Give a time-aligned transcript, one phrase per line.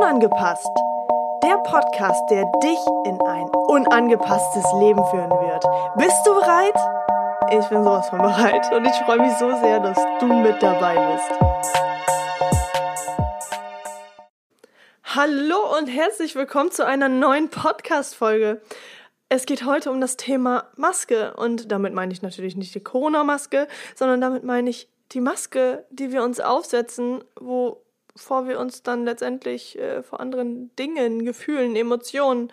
[0.00, 0.70] Unangepasst.
[1.42, 5.64] Der Podcast, der dich in ein unangepasstes Leben führen wird.
[5.98, 6.74] Bist du bereit?
[7.50, 10.96] Ich bin sowas von bereit und ich freue mich so sehr, dass du mit dabei
[11.12, 11.30] bist.
[15.04, 18.62] Hallo und herzlich willkommen zu einer neuen Podcast-Folge.
[19.28, 23.68] Es geht heute um das Thema Maske und damit meine ich natürlich nicht die Corona-Maske,
[23.94, 29.78] sondern damit meine ich die Maske, die wir uns aufsetzen, wovor wir uns dann letztendlich
[29.78, 32.52] äh, vor anderen Dingen, Gefühlen, Emotionen,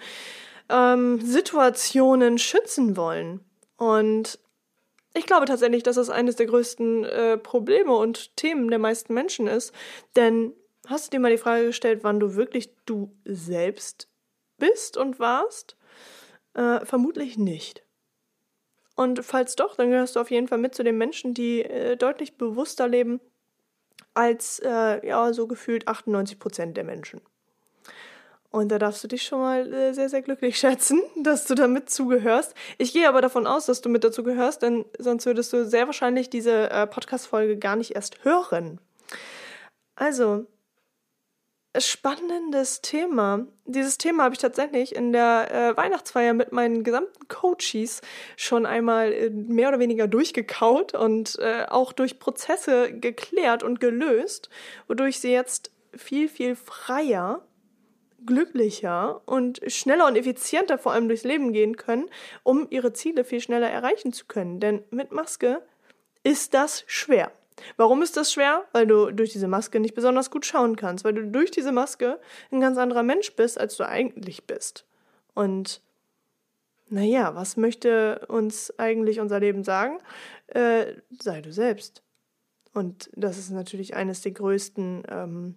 [0.70, 3.42] ähm, Situationen schützen wollen.
[3.78, 4.40] Und
[5.14, 9.48] ich glaube tatsächlich, dass das eines der größten äh, Probleme und Themen der meisten Menschen
[9.48, 9.74] ist.
[10.16, 10.54] Denn
[10.88, 14.08] hast du dir mal die Frage gestellt, wann du wirklich du selbst
[14.58, 15.76] bist und warst?
[16.54, 17.87] Äh, vermutlich nicht.
[18.98, 21.96] Und falls doch, dann gehörst du auf jeden Fall mit zu den Menschen, die äh,
[21.96, 23.22] deutlich bewusster leben
[24.16, 27.22] als äh, ja so gefühlt 98 Prozent der Menschen.
[28.50, 31.92] Und da darfst du dich schon mal äh, sehr, sehr glücklich schätzen, dass du damit
[31.92, 32.56] zugehörst.
[32.80, 35.86] Ich gehe aber davon aus, dass du mit dazu gehörst, denn sonst würdest du sehr
[35.86, 38.82] wahrscheinlich diese äh, Podcast-Folge gar nicht erst hören.
[39.96, 40.48] Also,
[41.80, 43.48] spannendes Thema.
[43.66, 48.02] Dieses Thema habe ich tatsächlich in der äh, Weihnachtsfeier mit meinen gesamten Coaches
[48.36, 54.50] schon einmal äh, mehr oder weniger durchgekaut und äh, auch durch Prozesse geklärt und gelöst,
[54.88, 57.46] wodurch sie jetzt viel, viel freier,
[58.26, 62.10] glücklicher und schneller und effizienter vor allem durchs Leben gehen können,
[62.44, 64.60] um ihre Ziele viel schneller erreichen zu können.
[64.60, 65.62] Denn mit Maske
[66.24, 67.32] ist das schwer.
[67.76, 68.66] Warum ist das schwer?
[68.72, 72.20] Weil du durch diese Maske nicht besonders gut schauen kannst, weil du durch diese Maske
[72.52, 74.86] ein ganz anderer Mensch bist, als du eigentlich bist.
[75.34, 75.82] Und
[76.90, 80.00] naja, was möchte uns eigentlich unser Leben sagen?
[80.48, 82.02] Äh, sei du selbst.
[82.74, 85.56] Und das ist natürlich eines der größten ähm,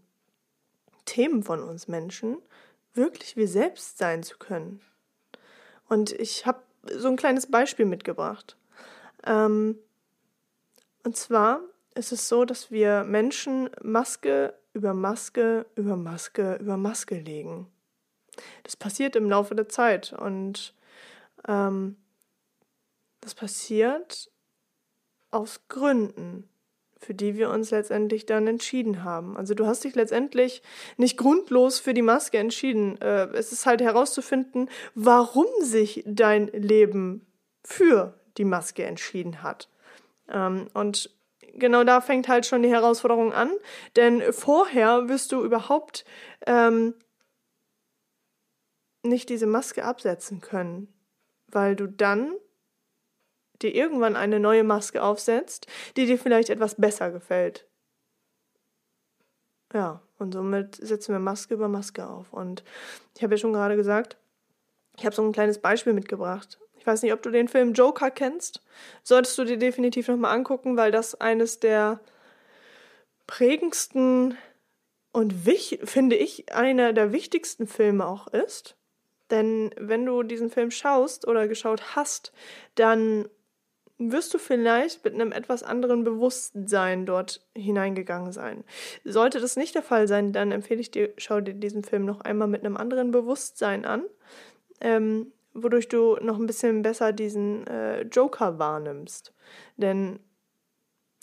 [1.05, 2.39] Themen von uns Menschen,
[2.95, 4.81] wirklich wir selbst sein zu können.
[5.89, 8.57] Und ich habe so ein kleines Beispiel mitgebracht.
[9.27, 9.79] Ähm,
[11.05, 11.61] und zwar
[11.95, 17.67] ist es so, dass wir Menschen Maske über Maske über Maske über Maske legen.
[18.63, 20.75] Das passiert im Laufe der Zeit und
[21.47, 21.97] ähm,
[23.21, 24.31] das passiert
[25.31, 26.49] aus Gründen,
[26.97, 29.37] für die wir uns letztendlich dann entschieden haben.
[29.37, 30.63] Also du hast dich letztendlich
[30.97, 33.01] nicht grundlos für die Maske entschieden.
[33.01, 37.27] Äh, es ist halt herauszufinden, warum sich dein Leben
[37.65, 39.69] für die Maske entschieden hat.
[40.29, 41.11] Ähm, und
[41.55, 43.51] genau da fängt halt schon die Herausforderung an,
[43.97, 46.05] denn vorher wirst du überhaupt
[46.47, 46.95] ähm,
[49.03, 50.93] nicht diese Maske absetzen können,
[51.49, 52.35] weil du dann
[53.63, 55.67] dir irgendwann eine neue Maske aufsetzt,
[55.97, 57.67] die dir vielleicht etwas besser gefällt.
[59.73, 62.33] Ja, und somit setzen wir Maske über Maske auf.
[62.33, 62.65] Und
[63.17, 64.17] ich habe ja schon gerade gesagt,
[64.97, 66.60] ich habe so ein kleines Beispiel mitgebracht.
[66.81, 68.63] Ich weiß nicht, ob du den Film Joker kennst.
[69.03, 72.01] Solltest du dir definitiv nochmal angucken, weil das eines der
[73.27, 74.37] prägendsten
[75.13, 75.35] und
[75.85, 78.77] finde ich einer der wichtigsten Filme auch ist.
[79.31, 82.33] Denn wenn du diesen Film schaust oder geschaut hast,
[82.77, 83.29] dann
[83.99, 88.65] wirst du vielleicht mit einem etwas anderen Bewusstsein dort hineingegangen sein.
[89.05, 92.23] Sollte das nicht der Fall sein, dann empfehle ich dir, schau dir diesen Film noch
[92.23, 94.05] einmal mit einem anderen Bewusstsein an.
[94.81, 99.33] Ähm, wodurch du noch ein bisschen besser diesen äh, Joker wahrnimmst.
[99.77, 100.21] Denn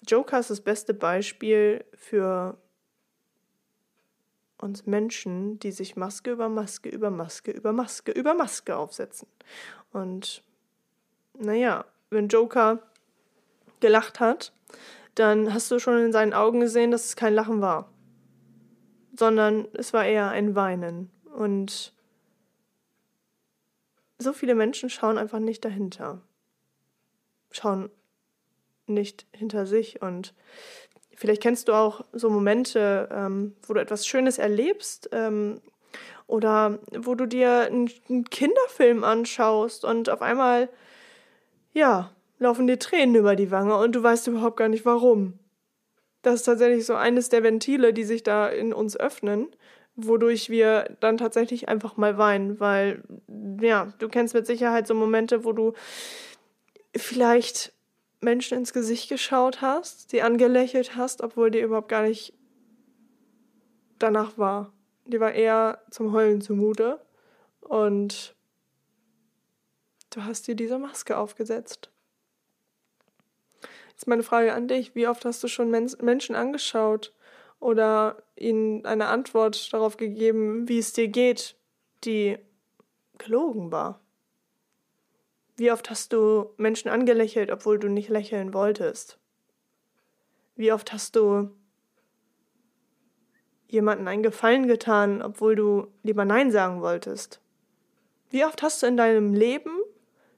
[0.06, 2.58] Joker ist das beste Beispiel für
[4.60, 9.28] uns Menschen, die sich Maske über Maske über Maske über Maske über Maske aufsetzen.
[9.92, 10.44] Und
[11.38, 12.80] naja, wenn Joker
[13.80, 14.54] gelacht hat,
[15.16, 17.92] dann hast du schon in seinen Augen gesehen, dass es kein Lachen war,
[19.16, 21.12] sondern es war eher ein Weinen.
[21.36, 21.94] Und
[24.18, 26.22] so viele Menschen schauen einfach nicht dahinter.
[27.52, 27.90] Schauen
[28.88, 30.34] nicht hinter sich und
[31.16, 35.62] vielleicht kennst du auch so Momente, ähm, wo du etwas Schönes erlebst ähm,
[36.26, 37.90] oder wo du dir einen,
[38.30, 40.70] Kinderfilm anschaust und auf einmal,
[41.74, 45.40] ja, laufen dir Tränen über die Wange und du weißt überhaupt gar nicht warum.
[46.22, 49.48] Das ist tatsächlich so eines der Ventile, die sich da in uns öffnen
[49.98, 53.04] wodurch wir dann tatsächlich einfach mal weinen, weil,
[53.60, 55.74] ja, du kennst mit Sicherheit so Momente, wo du
[56.96, 57.74] vielleicht
[58.22, 62.34] Menschen ins Gesicht geschaut hast, sie angelächelt hast, obwohl dir überhaupt gar nicht
[64.00, 64.72] danach war.
[65.06, 67.02] Die war eher zum Heulen zumute
[67.62, 68.36] und
[70.12, 71.90] du hast dir diese Maske aufgesetzt.
[73.90, 77.14] Jetzt meine Frage an dich, wie oft hast du schon Men Menschen angeschaut
[77.60, 81.56] oder ihnen eine Antwort darauf gegeben, wie es dir geht,
[82.04, 82.38] die
[83.18, 84.00] gelogen war?
[85.56, 89.18] Wie oft hast du Menschen angelächelt, obwohl du nicht lächeln wolltest?
[90.56, 91.50] Wie oft hast du
[93.68, 97.42] jemanden einen Gefallen getan, obwohl du lieber Nein sagen wolltest?
[98.30, 99.72] Wie oft hast du in deinem Leben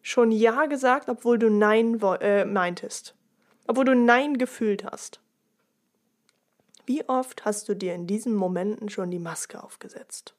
[0.01, 3.15] schon Ja gesagt, obwohl du Nein äh, meintest?
[3.67, 5.19] Obwohl du Nein gefühlt hast?
[6.89, 10.33] Wie oft hast du dir in diesen Momenten schon die Maske aufgesetzt?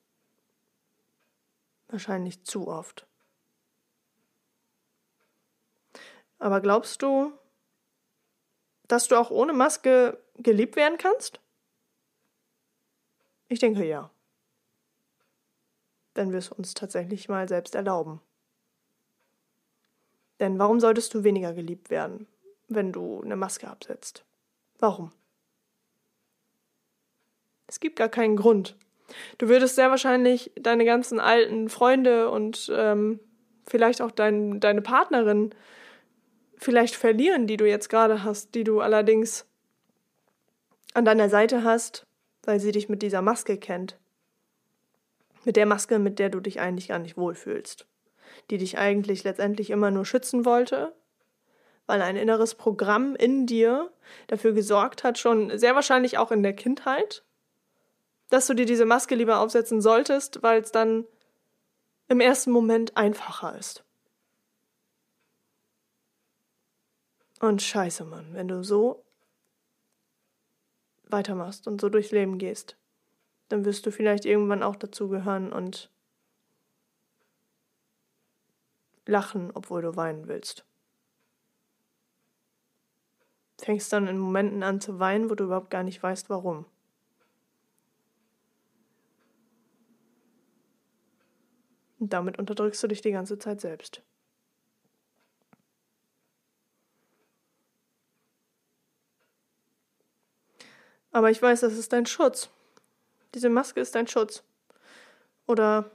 [1.86, 3.06] Wahrscheinlich zu oft.
[6.40, 7.32] Aber glaubst du,
[8.88, 11.38] dass du auch ohne Maske geliebt werden kannst?
[13.46, 14.10] Ich denke ja.
[16.14, 18.20] Wenn wir es uns tatsächlich mal selbst erlauben.
[20.40, 22.26] Denn warum solltest du weniger geliebt werden,
[22.66, 24.24] wenn du eine Maske absetzt?
[24.80, 25.12] Warum?
[27.70, 28.76] Es gibt gar keinen Grund.
[29.38, 33.20] Du würdest sehr wahrscheinlich deine ganzen alten Freunde und ähm,
[33.64, 35.54] vielleicht auch dein, deine Partnerin
[36.56, 39.46] vielleicht verlieren, die du jetzt gerade hast, die du allerdings
[40.94, 42.08] an deiner Seite hast,
[42.42, 43.96] weil sie dich mit dieser Maske kennt.
[45.44, 47.86] Mit der Maske, mit der du dich eigentlich gar nicht wohlfühlst.
[48.50, 50.92] Die dich eigentlich letztendlich immer nur schützen wollte,
[51.86, 53.92] weil ein inneres Programm in dir
[54.26, 57.22] dafür gesorgt hat, schon sehr wahrscheinlich auch in der Kindheit,
[58.30, 61.04] dass du dir diese Maske lieber aufsetzen solltest, weil es dann
[62.08, 63.84] im ersten Moment einfacher ist.
[67.40, 69.04] Und scheiße, Mann, wenn du so
[71.04, 72.76] weitermachst und so durchs Leben gehst,
[73.48, 75.90] dann wirst du vielleicht irgendwann auch dazugehören und
[79.06, 80.64] lachen, obwohl du weinen willst.
[83.58, 86.64] Fängst dann in Momenten an zu weinen, wo du überhaupt gar nicht weißt, warum.
[92.00, 94.02] Und damit unterdrückst du dich die ganze Zeit selbst.
[101.12, 102.48] Aber ich weiß, das ist dein Schutz.
[103.34, 104.42] Diese Maske ist dein Schutz.
[105.46, 105.90] Oder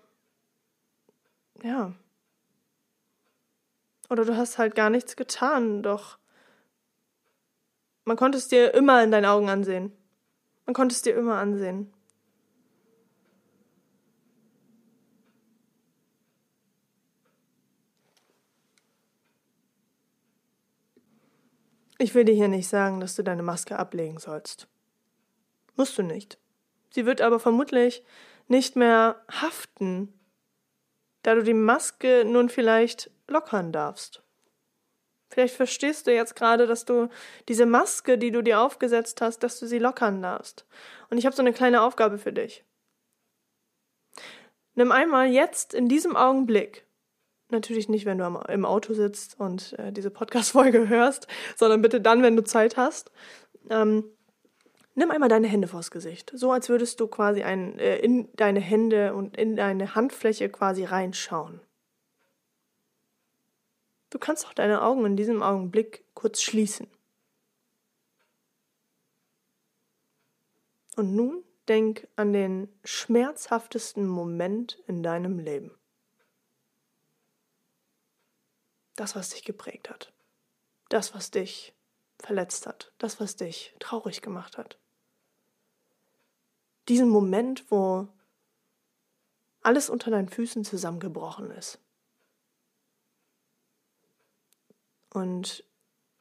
[1.64, 1.94] ja.
[4.10, 6.20] Oder du hast halt gar nichts getan, doch
[8.04, 9.92] man konnte es dir immer in deinen Augen ansehen.
[10.68, 11.95] Man konnte es dir immer ansehen.
[22.06, 24.68] Ich will dir hier nicht sagen, dass du deine Maske ablegen sollst.
[25.76, 26.38] Musst du nicht.
[26.92, 28.04] Sie wird aber vermutlich
[28.48, 30.14] nicht mehr haften,
[31.24, 34.22] da du die Maske nun vielleicht lockern darfst.
[35.30, 37.10] Vielleicht verstehst du jetzt gerade, dass du
[37.50, 40.68] diese Maske, die du dir aufgesetzt hast, dass du sie lockern darfst.
[41.10, 42.64] Und ich habe so eine kleine Aufgabe für dich.
[44.76, 46.86] Nimm einmal jetzt in diesem Augenblick
[47.50, 52.24] Natürlich nicht, wenn du im Auto sitzt und äh, diese Podcast-Folge hörst, sondern bitte dann,
[52.24, 53.12] wenn du Zeit hast.
[53.70, 54.06] Ähm,
[54.96, 56.32] nimm einmal deine Hände vors Gesicht.
[56.34, 60.86] So als würdest du quasi ein, äh, in deine Hände und in deine Handfläche quasi
[60.86, 61.62] reinschauen.
[64.10, 66.88] Du kannst auch deine Augen in diesem Augenblick kurz schließen.
[70.96, 75.72] Und nun denk an den schmerzhaftesten Moment in deinem Leben.
[78.96, 80.14] Das, was dich geprägt hat.
[80.90, 81.74] Das, was dich
[82.20, 82.94] verletzt hat.
[82.98, 84.78] Das, was dich traurig gemacht hat.
[86.88, 88.08] Diesen Moment, wo
[89.62, 91.80] alles unter deinen Füßen zusammengebrochen ist.
[95.10, 95.64] Und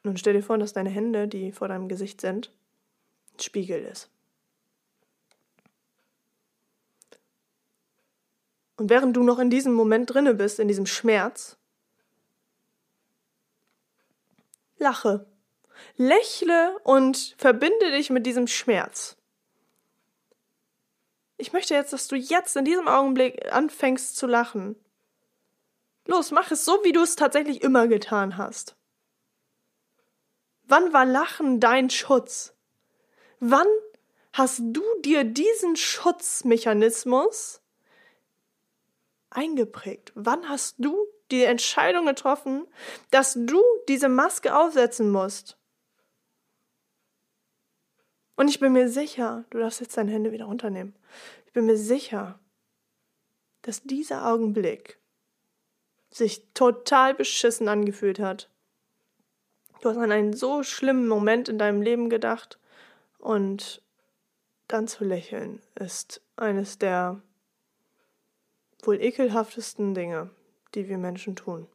[0.02, 2.52] nun stell dir vor, dass deine Hände, die vor deinem Gesicht sind,
[3.34, 4.08] ein Spiegel ist.
[8.76, 11.56] Und während du noch in diesem Moment drinne bist, in diesem Schmerz,
[14.84, 15.26] lache.
[15.96, 19.16] Lächle und verbinde dich mit diesem Schmerz.
[21.36, 24.76] Ich möchte jetzt, dass du jetzt in diesem Augenblick anfängst zu lachen.
[26.06, 28.76] Los, mach es so, wie du es tatsächlich immer getan hast.
[30.64, 32.54] Wann war Lachen dein Schutz?
[33.40, 33.66] Wann
[34.32, 37.62] hast du dir diesen Schutzmechanismus
[39.30, 40.12] eingeprägt?
[40.14, 40.96] Wann hast du
[41.30, 42.66] die Entscheidung getroffen,
[43.10, 45.56] dass du diese Maske aufsetzen musst.
[48.36, 50.94] Und ich bin mir sicher, du darfst jetzt deine Hände wieder runternehmen.
[51.46, 52.38] Ich bin mir sicher,
[53.62, 54.98] dass dieser Augenblick
[56.10, 58.50] sich total beschissen angefühlt hat.
[59.80, 62.58] Du hast an einen so schlimmen Moment in deinem Leben gedacht
[63.18, 63.82] und
[64.68, 67.20] dann zu lächeln ist eines der
[68.82, 70.30] wohl ekelhaftesten Dinge,
[70.74, 71.66] die wir Menschen tun.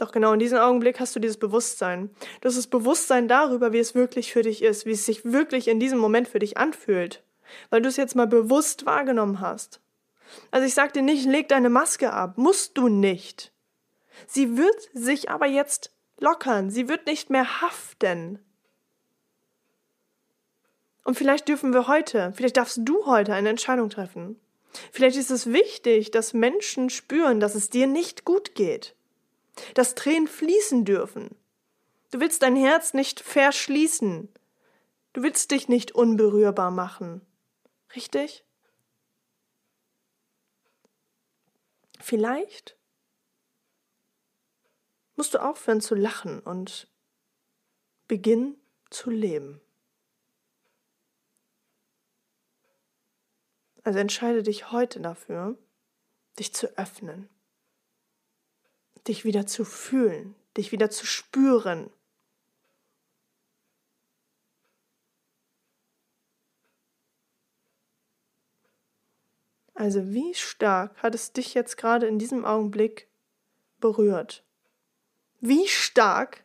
[0.00, 2.08] Doch genau in diesem Augenblick hast du dieses Bewusstsein.
[2.40, 5.78] Das ist Bewusstsein darüber, wie es wirklich für dich ist, wie es sich wirklich in
[5.78, 7.22] diesem Moment für dich anfühlt,
[7.68, 9.80] weil du es jetzt mal bewusst wahrgenommen hast.
[10.50, 13.52] Also ich sag dir nicht, leg deine Maske ab, musst du nicht.
[14.26, 18.38] Sie wird sich aber jetzt lockern, sie wird nicht mehr haften.
[21.04, 24.40] Und vielleicht dürfen wir heute, vielleicht darfst du heute eine Entscheidung treffen.
[24.92, 28.94] Vielleicht ist es wichtig, dass Menschen spüren, dass es dir nicht gut geht
[29.74, 31.34] dass Tränen fließen dürfen.
[32.10, 34.28] Du willst dein Herz nicht verschließen.
[35.12, 37.20] Du willst dich nicht unberührbar machen.
[37.94, 38.44] Richtig?
[42.00, 42.76] Vielleicht
[45.16, 46.88] musst du aufhören zu lachen und
[48.08, 48.56] beginnen
[48.90, 49.60] zu leben.
[53.82, 55.56] Also entscheide dich heute dafür,
[56.38, 57.28] dich zu öffnen
[59.06, 61.90] dich wieder zu fühlen, dich wieder zu spüren.
[69.74, 73.08] Also wie stark hat es dich jetzt gerade in diesem Augenblick
[73.78, 74.44] berührt?
[75.40, 76.44] Wie stark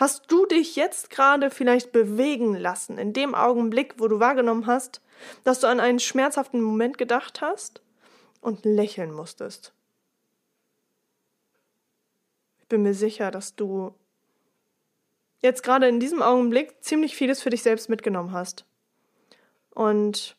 [0.00, 5.00] hast du dich jetzt gerade vielleicht bewegen lassen, in dem Augenblick, wo du wahrgenommen hast,
[5.44, 7.82] dass du an einen schmerzhaften Moment gedacht hast
[8.40, 9.72] und lächeln musstest?
[12.70, 13.94] bin mir sicher, dass du
[15.42, 18.64] jetzt gerade in diesem Augenblick ziemlich vieles für dich selbst mitgenommen hast.
[19.74, 20.36] Und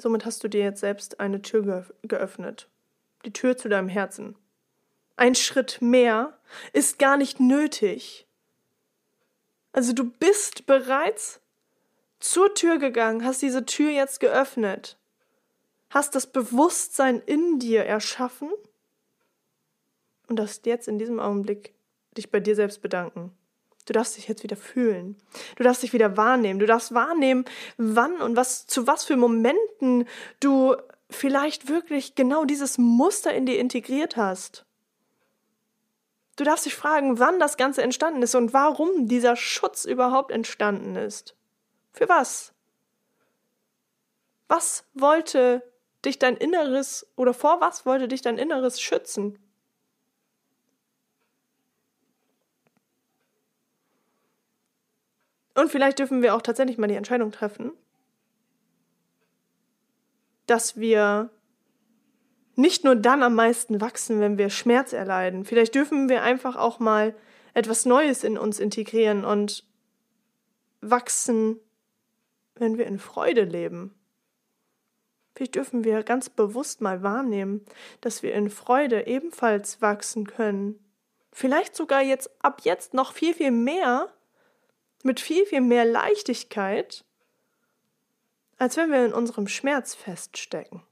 [0.00, 2.68] somit hast du dir jetzt selbst eine Tür geöffnet.
[3.24, 4.36] Die Tür zu deinem Herzen.
[5.16, 6.38] Ein Schritt mehr
[6.72, 8.26] ist gar nicht nötig.
[9.72, 11.40] Also du bist bereits
[12.20, 14.96] zur Tür gegangen, hast diese Tür jetzt geöffnet
[15.90, 18.50] hast das Bewusstsein in dir erschaffen
[20.28, 21.74] und darfst jetzt in diesem Augenblick
[22.16, 23.32] dich bei dir selbst bedanken.
[23.86, 25.16] Du darfst dich jetzt wieder fühlen.
[25.54, 26.58] Du darfst dich wieder wahrnehmen.
[26.58, 27.44] Du darfst wahrnehmen,
[27.76, 30.06] wann und was, zu was für Momenten
[30.40, 30.74] du
[31.08, 34.66] vielleicht wirklich genau dieses Muster in dir integriert hast.
[36.36, 40.94] Du darfst dich fragen, wann das Ganze entstanden ist und warum dieser Schutz überhaupt entstanden
[40.94, 41.34] ist.
[41.92, 42.52] Für was?
[44.48, 45.62] Was wollte
[46.04, 49.38] dich dein Inneres oder vor was wollte dich dein Inneres schützen?
[55.54, 57.72] Und vielleicht dürfen wir auch tatsächlich mal die Entscheidung treffen,
[60.46, 61.30] dass wir
[62.56, 65.44] nicht nur dann am meisten wachsen, wenn wir Schmerz erleiden.
[65.44, 67.14] Vielleicht dürfen wir einfach auch mal
[67.54, 69.64] etwas Neues in uns integrieren und
[70.80, 71.60] wachsen,
[72.54, 73.94] wenn wir in Freude leben.
[75.34, 77.64] Vielleicht dürfen wir ganz bewusst mal wahrnehmen,
[78.00, 80.82] dass wir in Freude ebenfalls wachsen können.
[81.30, 84.10] Vielleicht sogar jetzt ab jetzt noch viel, viel mehr,
[85.02, 87.04] mit viel, viel mehr Leichtigkeit,
[88.56, 90.82] als wenn wir in unserem Schmerz feststecken.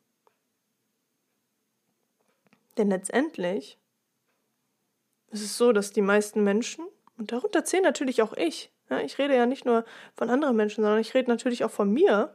[2.76, 3.78] Denn letztendlich
[5.30, 6.86] ist es so, dass die meisten Menschen,
[7.18, 10.82] und darunter zählen natürlich auch ich, ja, ich rede ja nicht nur von anderen Menschen,
[10.82, 12.34] sondern ich rede natürlich auch von mir,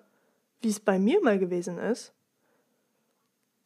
[0.62, 2.13] wie es bei mir mal gewesen ist,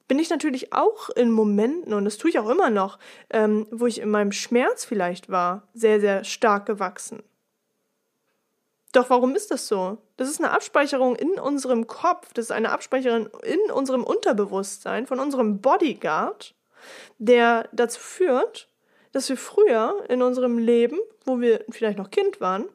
[0.08, 3.00] bin ich natürlich auch in Momenten, und das tue ich auch immer noch,
[3.30, 7.24] ähm, wo ich in meinem Schmerz vielleicht war, sehr, sehr stark gewachsen.
[8.92, 9.98] Doch warum ist das so?
[10.18, 15.20] Das ist eine Abspeicherung in unserem Kopf, das ist eine Abspeicherung in unserem Unterbewusstsein von
[15.20, 16.54] unserem Bodyguard,
[17.18, 18.70] der dazu führt,
[19.12, 22.68] dass wir früher in unserem Leben, wo wir vielleicht noch Kind waren,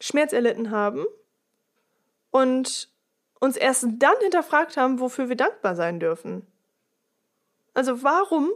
[0.00, 1.04] Schmerz erlitten haben
[2.30, 2.90] und
[3.40, 6.46] uns erst dann hinterfragt haben, wofür wir dankbar sein dürfen.
[7.74, 8.50] Also warum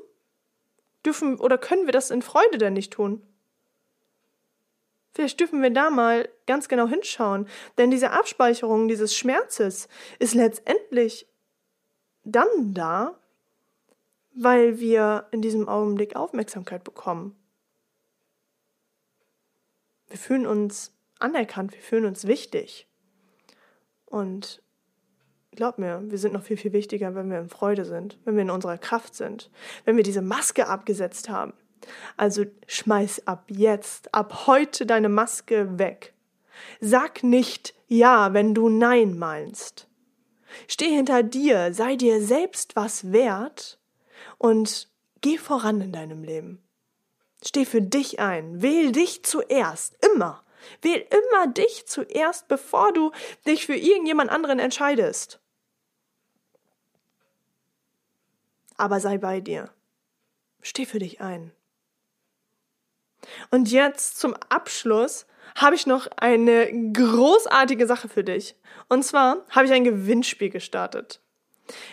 [1.05, 3.27] dürfen oder können wir das in Freude denn nicht tun?
[5.13, 11.27] Vielleicht dürfen wir da mal ganz genau hinschauen, denn diese Abspeicherung dieses Schmerzes ist letztendlich
[12.23, 13.19] dann da,
[14.37, 17.35] weil wir in diesem Augenblick Aufmerksamkeit bekommen.
[20.09, 22.87] Wir fühlen uns anerkannt, wir fühlen uns wichtig.
[24.05, 24.63] Und
[25.53, 28.43] glaub mir, wir sind noch viel, viel wichtiger, wenn wir in Freude sind, wenn wir
[28.43, 29.51] in unserer Kraft sind,
[29.87, 31.55] wenn wir diese Maske abgesetzt haben.
[32.19, 36.13] Also schmeiß ab jetzt, ab heute deine Maske weg.
[36.81, 39.89] Sag nicht Ja, wenn du Nein meinst.
[40.69, 43.79] Steh hinter dir, sei dir selbst was wert
[44.39, 44.89] und
[45.21, 46.63] geh voran in deinem Leben.
[47.45, 48.63] Steh für dich ein.
[48.63, 49.97] Wähl dich zuerst.
[50.05, 50.43] Immer.
[50.83, 53.13] Wähl immer dich zuerst, bevor du
[53.47, 55.41] dich für irgendjemand anderen entscheidest.
[58.77, 59.71] Aber sei bei dir.
[60.61, 61.53] Steh für dich ein.
[63.51, 68.57] Und jetzt zum Abschluss habe ich noch eine großartige Sache für dich.
[68.89, 71.21] Und zwar habe ich ein Gewinnspiel gestartet.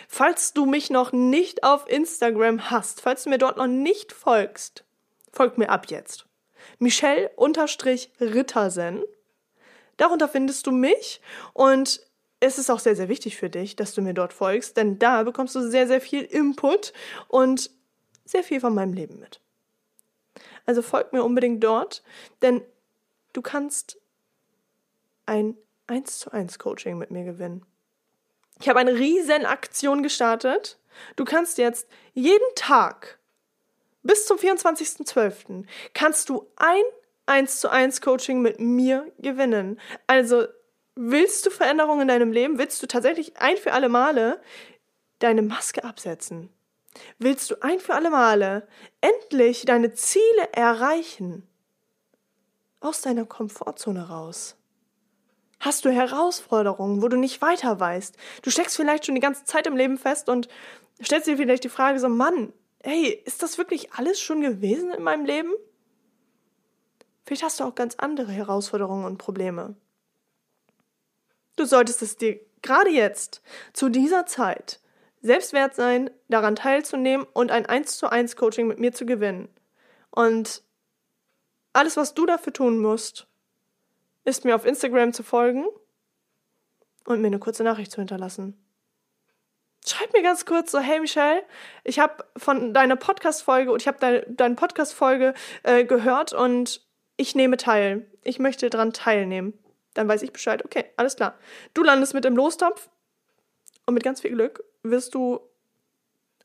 [0.08, 4.84] Falls du mich noch nicht auf Instagram hast, falls du mir dort noch nicht folgst,
[5.32, 6.26] folg mir ab jetzt.
[6.78, 9.02] Michelle-Rittersen.
[9.96, 11.20] Darunter findest du mich
[11.52, 12.00] und
[12.40, 15.22] es ist auch sehr, sehr wichtig für dich, dass du mir dort folgst, denn da
[15.22, 16.92] bekommst du sehr, sehr viel Input
[17.28, 17.70] und
[18.24, 19.40] sehr viel von meinem Leben mit.
[20.66, 22.02] Also folg mir unbedingt dort,
[22.42, 22.62] denn
[23.32, 23.98] du kannst
[25.26, 27.64] ein 1 zu 1 Coaching mit mir gewinnen.
[28.60, 30.78] Ich habe eine riesen Aktion gestartet.
[31.16, 33.18] Du kannst jetzt jeden Tag
[34.04, 35.64] bis zum 24.12.
[35.94, 36.82] kannst du ein
[37.26, 39.80] 1 zu 1 Coaching mit mir gewinnen.
[40.06, 40.44] Also
[40.94, 42.58] willst du Veränderungen in deinem Leben?
[42.58, 44.40] Willst du tatsächlich ein für alle Male
[45.18, 46.50] deine Maske absetzen?
[47.18, 48.68] Willst du ein für alle Male
[49.00, 51.48] endlich deine Ziele erreichen?
[52.80, 54.56] Aus deiner Komfortzone raus.
[55.64, 58.18] Hast du Herausforderungen, wo du nicht weiter weißt?
[58.42, 60.46] Du steckst vielleicht schon die ganze Zeit im Leben fest und
[61.02, 62.52] stellst dir vielleicht die Frage so, Mann,
[62.82, 65.50] hey, ist das wirklich alles schon gewesen in meinem Leben?
[67.24, 69.74] Vielleicht hast du auch ganz andere Herausforderungen und Probleme.
[71.56, 73.40] Du solltest es dir gerade jetzt,
[73.72, 74.80] zu dieser Zeit,
[75.22, 79.48] selbst wert sein, daran teilzunehmen und ein 1 zu 1 Coaching mit mir zu gewinnen.
[80.10, 80.62] Und
[81.72, 83.28] alles, was du dafür tun musst,
[84.24, 85.66] ist mir auf Instagram zu folgen
[87.06, 88.60] und mir eine kurze Nachricht zu hinterlassen.
[89.86, 91.42] Schreib mir ganz kurz so, hey Michelle,
[91.84, 97.34] ich habe von deiner Podcast-Folge und ich habe deine, deine Podcast-Folge äh, gehört und ich
[97.34, 98.06] nehme teil.
[98.22, 99.52] Ich möchte daran teilnehmen.
[99.92, 100.64] Dann weiß ich Bescheid.
[100.64, 101.38] Okay, alles klar.
[101.74, 102.88] Du landest mit im Lostopf
[103.86, 105.40] und mit ganz viel Glück wirst du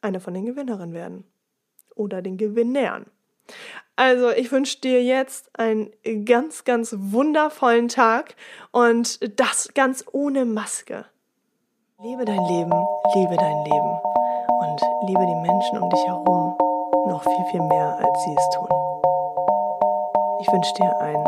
[0.01, 1.23] eine von den Gewinnerinnen werden.
[1.95, 3.05] Oder den Gewinnern.
[3.95, 5.91] Also, ich wünsche dir jetzt einen
[6.25, 8.35] ganz, ganz wundervollen Tag
[8.71, 11.05] und das ganz ohne Maske.
[12.01, 12.71] Lebe dein Leben,
[13.13, 13.99] liebe dein Leben
[14.61, 16.55] und liebe die Menschen um dich herum
[17.07, 18.69] noch viel, viel mehr, als sie es tun.
[20.39, 21.25] Ich wünsche dir einen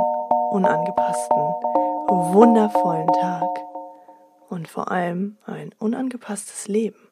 [0.52, 1.38] unangepassten,
[2.08, 3.50] wundervollen Tag
[4.50, 7.11] und vor allem ein unangepasstes Leben.